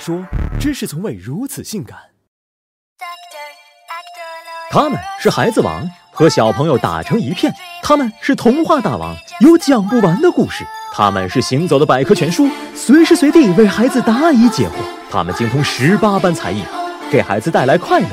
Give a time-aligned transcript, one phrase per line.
[0.00, 0.24] 说，
[0.58, 1.98] 知识从未如此性感。
[4.70, 14.72] 他们是孩子王，和小朋友打成一片；他们是童话大王，有讲不完的故事；他们是行走的百科全书，随时随地为孩子答疑解惑；
[15.10, 16.64] 他们精通十八般才艺，
[17.10, 18.08] 给孩子带来快乐；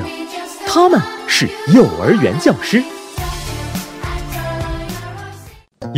[0.66, 2.82] 他们是幼儿园教师。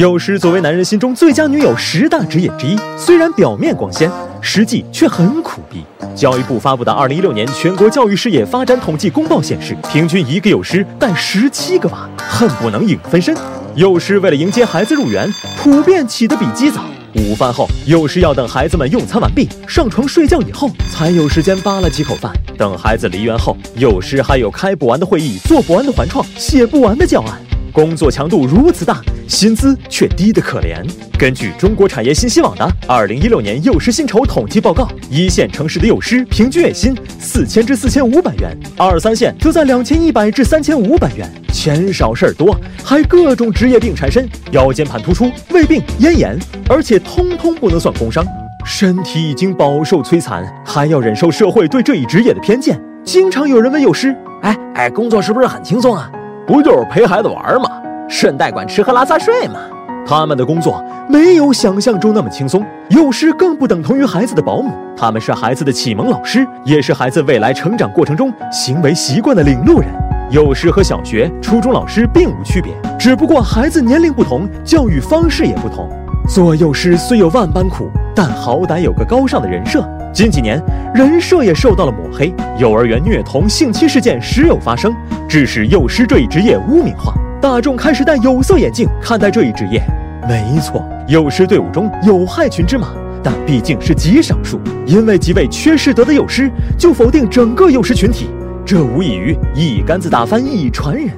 [0.00, 4.10] 幼师作为男人心中最佳女友十大职业之一，虽然表面光鲜，
[4.40, 5.84] 实际却很苦逼。
[6.16, 13.36] 教育部发布的《二零一六年全国教育事业发展统计公报》显示，平均一个幼师带十七个娃，恨不能影分身。
[13.74, 16.80] 幼师为了迎接孩子入园，普遍起得比鸡早。
[17.16, 22.32] 午饭后，幼师要等孩子们用餐完毕、上床睡觉以后，才有时间扒拉几口饭。
[22.56, 27.38] 等孩子离园后，幼师还有开不完的会议、做不完的环创、写不完的教案。
[27.70, 30.76] 工作强度如此大，薪资却低得可怜。
[31.18, 41.30] 根据中国产业信息网的二零一六年幼师薪酬统计报告，一线城市的幼师平均月薪四千至四千五百元，二三线就在两千一百至三千五百元。
[41.52, 48.24] 钱少事儿多，还各种职业病缠身，腰间盘突出、胃病、咽炎，而且通通不能算工伤。
[48.64, 52.80] 身体已经饱受摧残，还要忍受社会对这一职业的偏见。
[53.04, 56.10] 经常有人问幼师：“哎哎，工作是不是很轻松啊？”
[56.50, 57.70] 不就是陪孩子玩吗？
[58.08, 59.60] 顺带管吃喝拉撒睡吗？
[60.04, 69.88] 他们的工作没有想象中那么轻松，幼师更不等同于孩子的保姆，他们是孩子的启蒙老师，也是孩子未来成长过程中行为习惯的领路人。
[70.30, 75.88] 幼师和小学、初中老师并无区别，只不过孩子年龄不同，教育方式也不同。
[76.28, 77.88] 做幼师虽有万般苦，
[78.22, 79.82] 但好歹有个高尚的人设。
[80.12, 80.62] 近几年，
[80.94, 84.94] 人设也受到了抹黑，幼儿园虐童、性侵事件时有发生，
[85.26, 89.82] 致使幼师这一职业污名化，大众开始戴有色眼镜看待这一职业。
[90.28, 92.88] 没错，幼师队伍中有害群之马，
[93.22, 98.28] 但毕竟是极少数，因为几位缺失德的幼师就否定整个幼师群体，
[98.66, 101.08] 这无异于一竿子打翻一船人。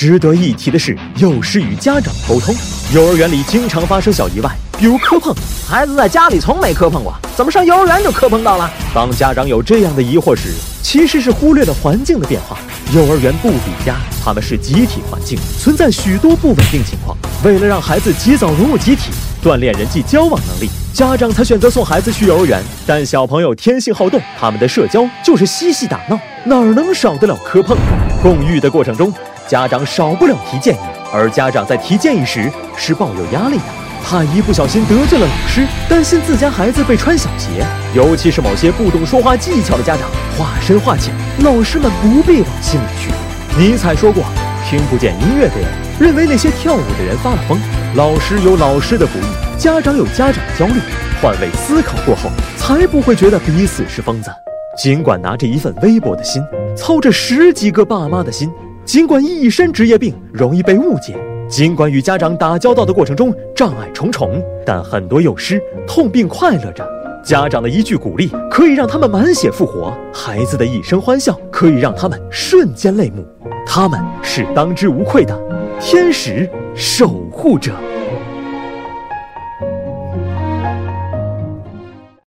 [0.00, 2.54] 值得一提的是，幼师与家长沟通，
[2.94, 4.50] 幼儿园里经常发生小意外。
[4.78, 5.30] 比如磕碰，
[5.68, 8.70] 孩子在家里从没磕碰过，怎么上幼儿园就磕碰到了？
[8.94, 12.56] 当家长有这样的疑惑时，其实是忽略了环境的变化。
[12.94, 17.14] 幼儿园不比家，他们是集体环境，存在许多不稳定情况。
[17.44, 19.10] 为了让孩子及早融入集体，
[19.44, 22.62] 锻炼人际交往能力，家长才选择送孩子去幼儿园。
[22.86, 27.76] 但小朋友天性好动，他们的社交就是嬉戏打闹，哪能少得了磕碰？
[28.22, 29.12] 共育的过程中，
[29.50, 30.78] 家长少不了提建议，
[31.12, 33.64] 而家长在提建议时是抱有压力的。
[34.00, 41.12] 怕一不小心得罪了老师，担心自家孩子被穿小鞋，尤其是某些不懂说话技巧的家长，话深话浅，
[41.42, 43.10] 老师们不必往心里去。
[43.58, 44.22] 尼采说过
[44.70, 45.66] ：“听不见音乐的人
[45.98, 47.60] 认为那些跳舞的人发了疯。”
[47.96, 50.80] 老师有老师的不易，家长有家长的焦虑，
[51.20, 54.30] 换位思考过后，才不会觉得彼此是疯子。
[54.78, 56.40] 尽管拿着一份微薄的心，
[56.76, 58.48] 操着十几个爸妈的心，
[58.92, 61.16] 尽管一身职业病，容易被误解。
[61.48, 66.84] 尽管与家长打交道的过程中障碍重重，但很多幼师痛并快乐着。
[67.22, 73.24] 家长的一句鼓励可以让他们满血复活，孩子的一声欢笑可以让他们瞬间泪目。
[73.64, 75.40] 他们是当之无愧的
[75.78, 77.70] 天使守护者。